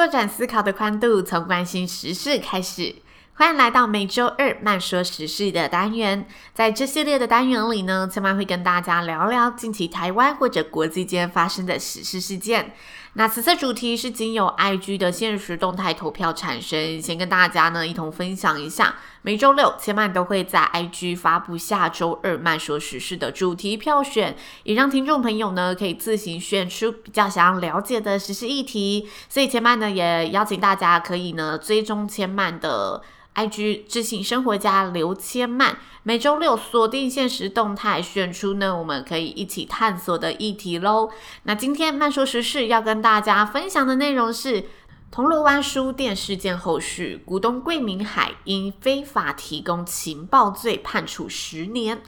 [0.00, 2.94] 拓展思考的宽度，从关心时事开始。
[3.34, 6.26] 欢迎来到每周二慢说时事的单元。
[6.54, 12.72] 在这系列的单元里呢，千万会跟大家聊聊近期台湾或者国际间发生的时事事件。
[13.14, 18.94] 那此次主题是经由 IG 的限时动态投票产生，先跟大家呢一同分享一下。
[19.22, 29.08] 每周六千曼都会在 IG 发布下周二慢说时事的主题票选，也让听众朋友呢可以自行选出比较想要了解的时事议题。
[29.28, 33.02] 所以千曼呢也邀请大家可以呢追踪千曼的
[33.34, 35.78] IG 知性生活家刘千曼。
[36.02, 41.10] 每周六锁定限时动态，选出呢我们可以一起探索的议题喽。
[41.42, 44.64] 那今天慢说时事要跟大家分享的内容是
[45.10, 52.00] 铜锣湾书店事件后续，股东桂明海因非法提供情报罪判处十年。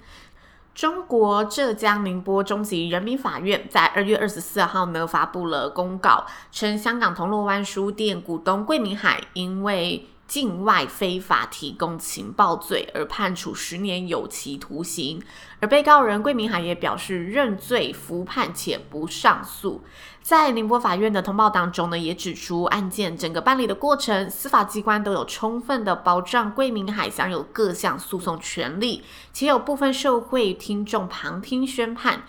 [0.74, 15.22] 中国浙江宁波中级人民法院在二月二十四号呢发布了公告，称香港铜锣湾书店股东桂明海因为境外非法提供情报罪而判处十年有期徒刑，
[15.60, 19.82] 而被告人桂明海也表示认罪服判且不上诉。
[20.22, 32.22] 在宁波法院的通报当中呢，也指出案件整个办理的过程，司法机关都有充分的保障桂明海享有各项诉讼权利，且有部分受贿听众旁听宣判。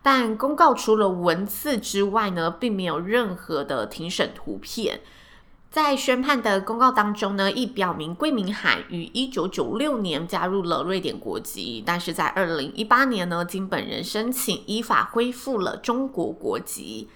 [0.00, 5.00] 但公告除了文字之外呢，并没有任何的庭审图片。
[5.70, 17.08] 在宣判的公告当中呢，亦表明桂明海于一九九六年加入了瑞典国籍，但是在二零一八年呢，经本人申请，依法恢复了中国国籍。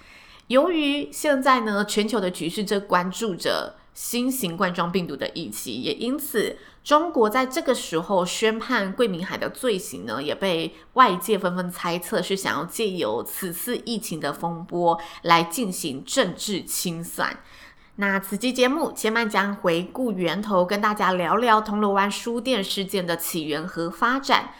[0.49, 17.39] 由于现在呢，全球的局势正关注着新型冠状病毒的疫情，也因此中国在这个时候宣判桂明海的罪行呢，也被外界纷纷猜测是想要借由此次疫情的风波来进行政治清算。
[17.97, 24.51] 那此期节目，千曼将回顾源头，跟大家聊聊铜锣湾书店事件的起源和发展。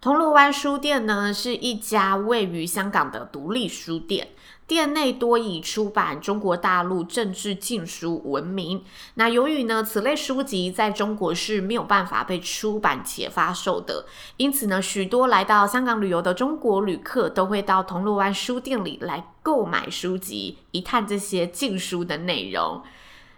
[0.00, 4.28] 铜锣湾书店呢，是一家位于香港的独立书店。
[4.66, 8.82] 店内多以出版中国大陆政治禁书闻名。
[9.14, 14.06] 那由于呢，此类书籍在中国是没有办法被出版且发售的，
[14.36, 22.82] 因此呢，许多来到香港旅游的中国旅客都会到铜锣湾书店里来购买书籍，一探这些禁书的内容。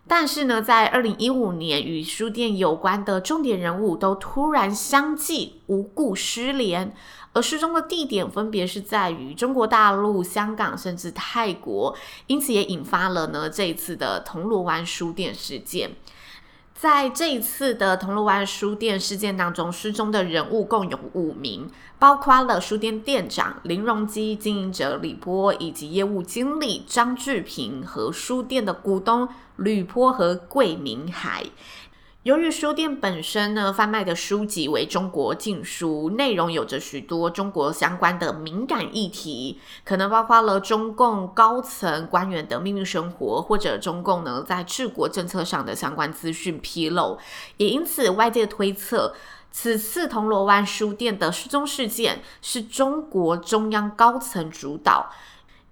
[0.06, 6.94] 但是呢，在二零一五年，与书店有关的重点人物都突然相继无故失联，
[7.34, 11.94] 而失踪的地点分别是在于中国大陆、香港甚至泰国，
[12.26, 15.90] 因此也引发了呢这一次的铜锣湾书店事件。
[16.74, 31.44] 在这一次的铜锣湾书店事件当中，失踪的人物共有五名，包括了书店店长林荣基、经营者李波以及业务经理张志平和书店的股东吕波和桂明海。
[32.24, 47.18] 由于书店本身呢，贩卖的书籍为中国禁书，内容有着许多中国相关的敏感议题，可能包括了中共高层官员的秘密生活，或者中共呢在治国政策上的相关资讯披露，
[47.58, 49.14] 也因此外界推测，
[49.50, 55.10] 此次铜锣湾书店的失踪事件是中国中央高层主导。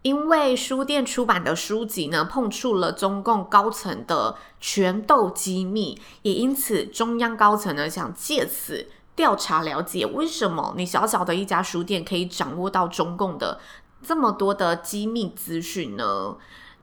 [0.02, 13.60] 因为书店出版的书籍呢，碰触了中共高层的权斗机密，也因此中央高层呢想借此调查了解，为什么你小小的一家书店可以掌握到中共的
[14.02, 16.36] 这么多的机密资讯呢？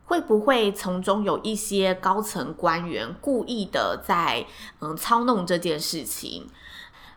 [0.05, 4.43] 会不会从中有一些高层官员故意的在
[4.79, 6.47] 嗯操弄这件事情？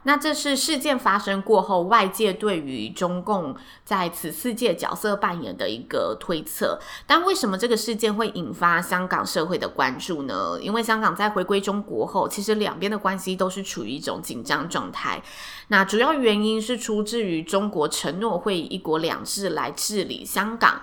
[0.05, 3.55] 那这是事件发生过后，外界对于中共
[3.85, 6.81] 在此次界角色扮演的一个推测。
[7.07, 10.59] 但为什么这个事件会引发香港社会的关注呢？
[10.61, 15.23] 因为香港在回归中国后，其实两边的关系都是处于一种紧张状态。
[15.69, 20.83] 那主要原因是出自于中国承诺会以一国两制来治理香港。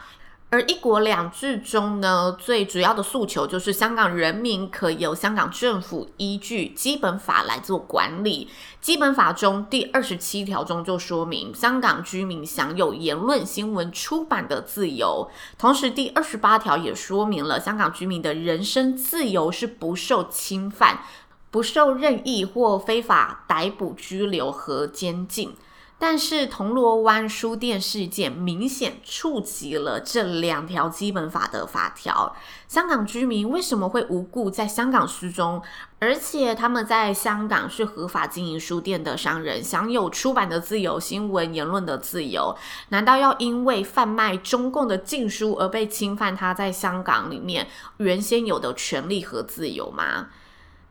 [0.51, 8.49] 而一国两制中呢，最主要的诉求就是香港人民可由香港政府依据基本法来做管理。
[8.81, 15.29] 基本法中第二十七条中就说明，香港居民享有言论、新闻、出版的自由。
[15.59, 21.03] 同时，第二十八条也说明了香港居民的人身自由是不受侵犯，
[21.51, 25.53] 不受任意或非法逮捕、拘留和监禁。
[26.01, 32.33] 但是铜锣湾书店事件明显触及了这两条基本法的法条。
[32.69, 35.61] 香港居民为什么会无故在香港失踪？
[35.99, 42.55] 而且他们在香港是合法经营书店的商人，享有出版的自由、新闻言论的自由。
[42.89, 47.67] 难道要因为贩卖中共的禁书而被侵犯他在香港里面
[47.97, 50.27] 原先有的权利和自由吗？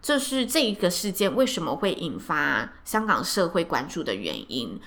[0.09, 4.81] 这是这一个事件为什么会引发香港社会关注的原因。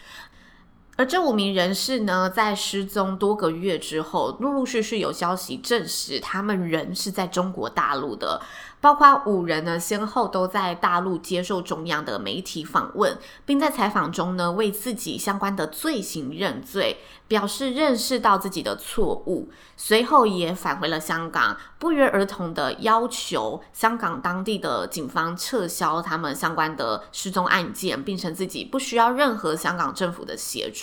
[0.98, 8.42] 而这五名人士呢，在失踪多个月之后，陆陆续续有消息证实，他们人是在中国大陆的。
[8.82, 13.16] 包括五人呢，先后都在大陆接受中央的媒体访问，
[13.46, 16.98] 并在采访中呢，为自己相关的罪行认罪，
[17.28, 19.52] 表示认识到自己的错误。
[19.78, 30.81] 随后也返回了香港，不约而同的要求香港当地的警方撤销他们相关的失踪案件，并称自己不需要任何香港政府的协助。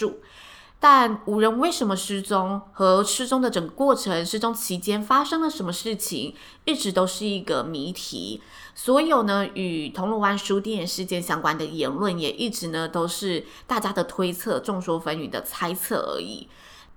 [0.80, 6.34] 但五人为什么失踪，和失踪的整个过程、失踪期间发生了什么事情，
[6.66, 8.40] 一直都是一个谜题。
[8.76, 16.46] 所有呢，与铜锣湾书店事件相关的言论，也一直呢都是大家的推测、众说纷纭的猜测而已。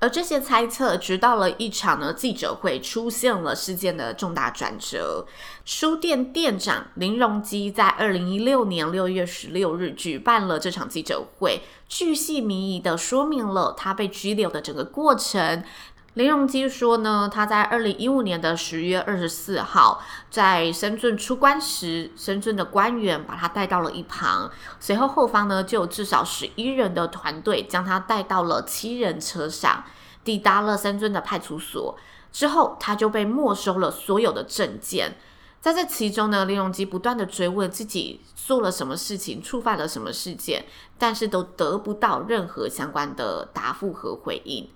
[0.02, 5.28] 而这些猜测，直到了一场呢记者会，出现了事件的重大转折。
[5.64, 15.64] 书店店长林荣基在二零一六年六月十六日举办了这场记者会，巨细靡遗的说明了他被拘留的整个过程。
[16.16, 29.86] 林荣基说呢，他在二零一五年的十月二十四号在深圳出关时，深圳的官员把他带到了一旁，随后后方呢就有至少十一人的团队将他带到了七人车上，
[30.26, 31.98] 抵达了深圳的派出所
[32.30, 35.16] 之后，他就被没收了所有的证件。
[35.62, 40.66] 在这其中呢，林荣基不断地追问自己做了什么事情，触犯了什么事件，
[40.98, 44.68] 但是都得不到任何相关的答复和回应。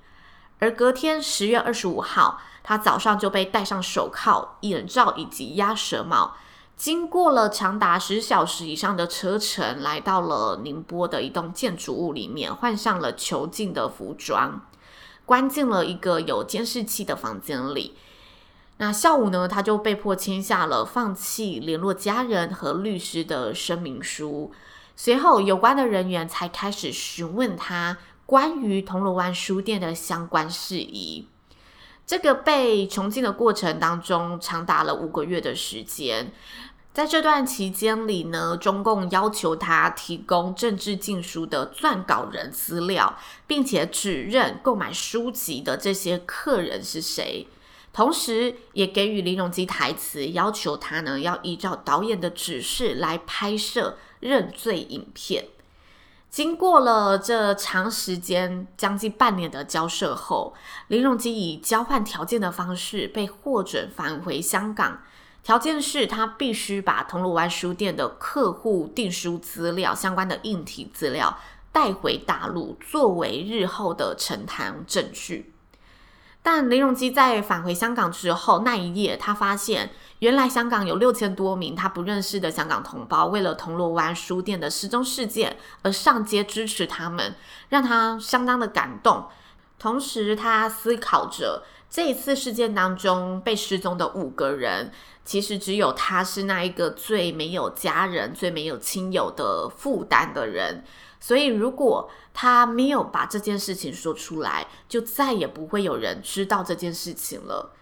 [0.60, 6.36] 而隔天十月二十五号，他早上就被戴上手铐、眼罩以及鸭舌帽，
[6.78, 14.66] 经过了长达十小时以上的车程，来到了宁波的一栋建筑物里面，换上了囚禁的服装，
[15.26, 17.98] 关进了一个有监视器的房间里。
[18.78, 24.52] 那下午呢，他就被迫签下了放弃联络家人和律师的声明书。
[24.96, 27.98] 随后，有关的人员才开始询问他。
[28.26, 31.28] 关于铜锣湾书店的相关事宜，
[32.08, 36.32] 这个被囚禁的过程当中，长达了五个月的时间。
[36.92, 47.48] 在这段期间里呢，中共要求他提供政治禁书的撰稿人资料，并且指认购买书籍的这些客人是谁，
[47.92, 55.50] 同时也给予林荣基台词，要求他呢要依照导演的指示来拍摄认罪影片。
[56.36, 60.54] 经过了这长时间，将近半年的交涉后，
[60.90, 65.00] 林荣基以交换条件的方式被获准返回香港。
[65.44, 71.38] 条件是他必须把铜锣湾书店的客户订书资料相关的硬体资料
[71.72, 75.54] 带回大陆，作为日后的呈堂证据。
[76.44, 79.92] 但林荣基在返回香港之后，那一夜他发现，
[80.26, 87.36] 原来香港有六千多名他不认识的香港同胞，为了铜锣湾书店的失踪事件而上街支持他们，
[87.70, 89.28] 让他相当的感动。
[89.78, 94.92] 同时，他思考着这一次事件当中被失踪的五个人，
[95.24, 100.84] 其实只有他是那一个最没有家人、最没有亲友的负担的人。
[101.20, 107.74] 所以，如果他没有把这件事情说出来，就再也不会有人知道这件事情了。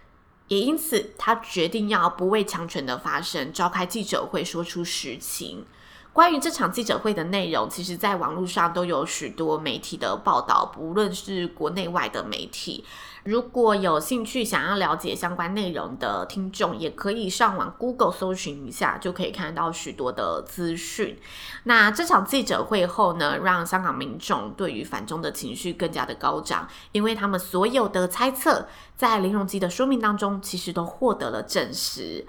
[0.48, 5.64] 也因此，他决定要不畏强权的发生，召开记者会，说出实情。
[6.14, 12.84] 关于这场记者会的内容，其实在网络上都有许多媒体的报道，不论是国内外的媒体。
[13.24, 21.18] 如果有兴趣想要了解相关内容的听众，也可以上网 Google 搜寻一下，就可以看到许多的资讯。
[21.64, 32.24] 那这场记者会后呢，让香港民众对于反中的情绪更加的高涨，因为他们所有的猜测，在林荣基的说明当中，其实都获得了证实。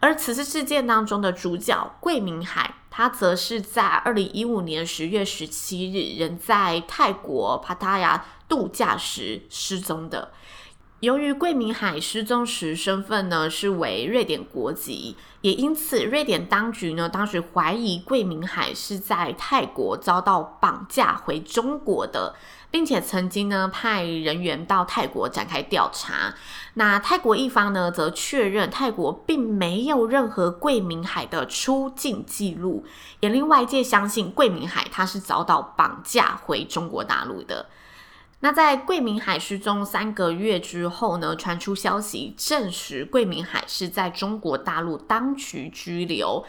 [0.00, 10.32] 而此次事件当中的主角桂明海，他则是在二零一五年十月十七日，人在泰国帕塔亚度假时失踪的。
[11.00, 22.34] 由于桂明海失踪时身份呢是为瑞典国籍，也因此瑞典当局呢当时怀疑桂明海是在泰国遭到绑架回中国的，
[22.70, 26.34] 并且曾经呢派人员到泰国展开调查。
[26.74, 32.84] 那泰国一方呢则确认泰国并没有任何桂明海的出境记录，
[33.20, 37.66] 也令外界相信桂明海他是遭到绑架回中国大陆的。
[38.40, 46.44] 那在桂明海失踪三个月之后呢，传出消息证实桂明海是在中国大陆当局拘留。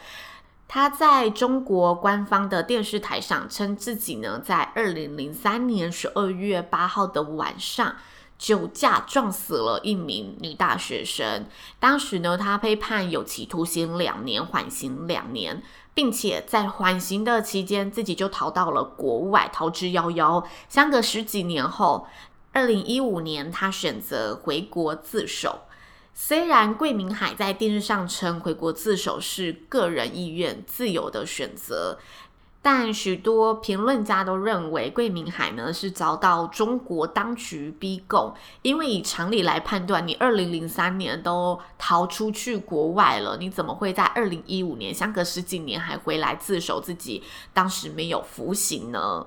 [0.72, 7.96] 他在中国官方的电视台上称自己呢，在二零零三年十二月八号的晚上
[8.38, 11.46] 酒驾撞死了一名女大学生。
[11.80, 15.60] 当时呢，他被判有期徒刑两年，缓刑两年。
[15.92, 20.46] 并且在缓刑的期间，自己就逃到了国外，逃之夭夭。
[20.68, 22.06] 相隔十几年后，
[22.52, 25.62] 二零一五年，他选择回国自首。
[26.12, 31.98] 虽然桂明海在电视上称回国自首是个人意愿、自由的选择。
[32.62, 47.22] 但许多评论家都认为，桂明海呢是遭到中国当局逼供，因为以常理来判断，你二零零三年都逃出去国外了，你怎么会在二零一五年相隔十几年还回来自首自己
[47.54, 49.26] 当时没有服刑呢？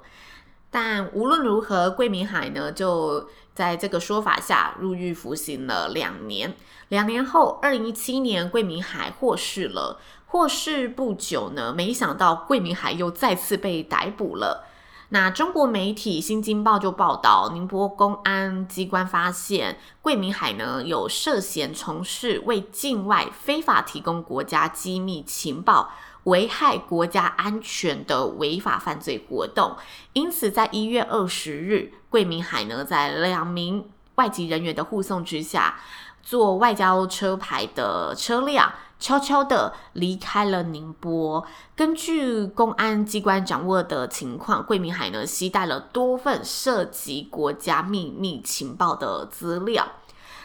[0.73, 6.55] 但无论如何，桂明海呢就在这个说法下入狱服刑了两年。
[6.89, 9.99] 两年后，二零一七年，桂明海获释了。
[10.25, 14.65] 获释不久呢，没想到桂明海又再次被逮捕了。
[15.09, 25.91] 那中国媒体《新京报》就报道，宁波公安机关发现桂明海呢有涉嫌从事为境外非法提供国家机密情报、
[26.23, 29.75] 危害国家安全的违法犯罪活动。
[30.13, 35.79] 因此，在一月二十日，桂明海呢在两名外籍人员的护送之下，
[36.21, 38.73] 坐外交车牌的车辆。
[38.99, 41.45] 悄悄地离开了宁波。
[41.75, 49.85] 根据公安机关掌握的情况，桂明海呢携带了多份涉及国家秘密情报的资料。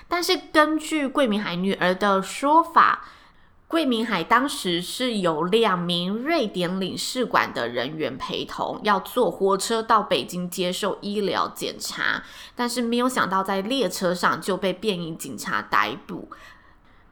[0.09, 3.05] 但是根据桂明海女儿的说法，
[3.69, 12.23] 桂明海当时是有两名瑞典领事馆的人员陪同，要坐火车到北京接受医疗检查。
[12.57, 16.31] 但是没有想到，在列车上就被便衣警察逮捕。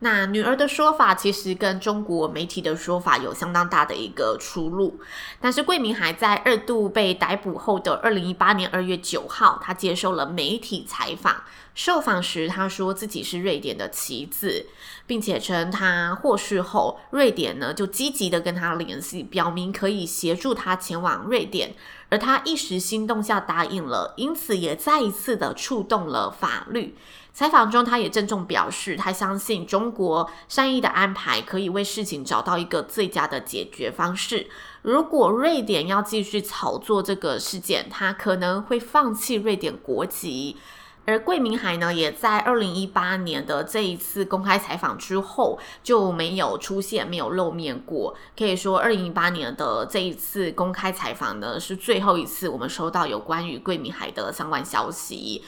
[0.01, 5.01] 那女儿的说法其实跟中国媒体的说法有相当大的一个出入，
[5.41, 11.45] 但是桂明还在二度被逮捕后的二零一八年二月九号，他接受了媒体采访。
[11.75, 14.67] 受访时，他说自己是瑞典的棋子，
[15.07, 21.75] 并且称他获释后，瑞典呢就积极的跟他联系，表明可以协助他前往瑞典，
[22.11, 26.97] 而他一时心动下答应了，因此也再一次的触动了法律。
[27.37, 34.47] 采访中，他也郑重表示，他相信中国善意的安排可以为事情找到一个最佳的解决方式。
[34.81, 40.57] 如果瑞典要继续炒作这个事件，他可能会放弃瑞典国籍。
[41.05, 48.17] 而桂明海呢，也在二零一八年的这一次公开采访之后就没有出现，没有露面过。
[48.37, 55.45] 可以说，二零一八年的这一次公开采访呢，是最后一次我们收到有关于桂明海的相关消息。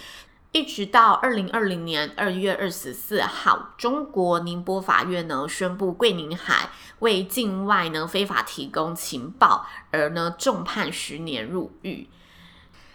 [0.53, 12.09] 一直到二零二零年二月二十四号，中国宁波法院呢宣布桂明海为境外呢非法提供情报而呢重判十年入狱。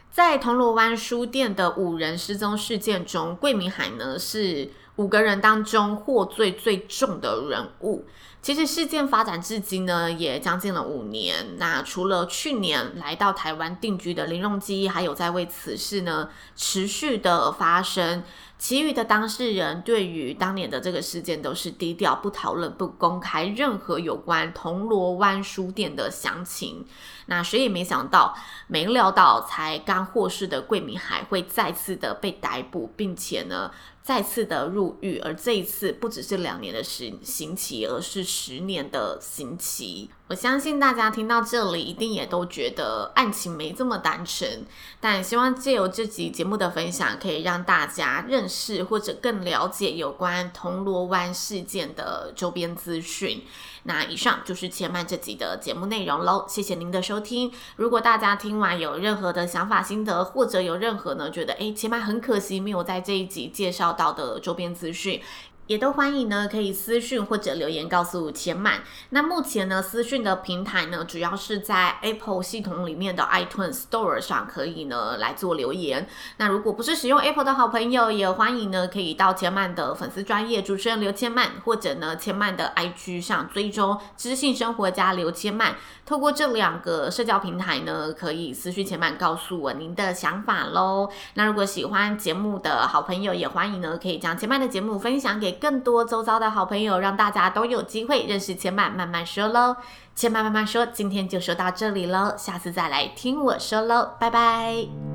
[0.09, 8.05] 在铜锣湾书店的五人失踪事件中，桂明海呢是五个人当中获罪最重的人物。
[8.41, 11.57] 其实事件发展至今呢，也将近了五年。
[11.57, 18.23] 那除了去年来到台湾定居的林荣基，还有在为此事呢持续的发生。
[18.57, 26.85] 其余的当事人对于当年的这个事件都是低调，不讨论、不公开任何有关铜锣湾书店的详情。
[27.25, 28.33] 那谁也没想到，
[28.67, 33.71] 没料到才刚获释的桂明海会再次的被逮捕，并且呢。
[34.03, 40.09] 再次的入狱，而这一次不只是两年的刑刑期，而是十年的刑期。
[40.27, 44.65] 我相信大家听到这里，一定也都觉得案情没这么单纯。
[44.99, 53.41] 但希望借由这集节目的分享，可以让大家认识或者更了解有关铜锣湾事件的周边资讯。
[53.83, 57.51] 那以上就是千曼这集的节目内容喽，谢谢您的收听。
[57.75, 65.21] 如果大家听完有任何的想法心得，或者有任何呢觉得诶千曼很可惜没有在这一集介绍到的周边资讯，
[65.67, 68.81] 也都欢迎呢，可以私讯或者留言告诉千曼。
[69.11, 76.07] 那目前呢，私讯的平台呢，主要是在 Apple 系统里面的 iTunes Store 上可以呢来做留言。
[76.37, 85.75] 那如果不是使用 Apple 的好朋友，也欢迎呢可以到千曼的粉丝专业主持人刘千曼，或者呢千曼的 IG 上追踪知性生活家刘千曼。
[86.05, 91.09] 透过这两个社交平台呢，可以私讯千曼告诉我您的想法喽。
[91.35, 99.75] 那如果喜欢节目的好朋友，也欢迎呢可以将千曼的节目分享给更多周遭的好朋友，让大家都有机会认识千满慢慢说喽。
[100.15, 105.12] 千满慢慢说，今天就说到这里喽，下次再来听我说喽，拜拜。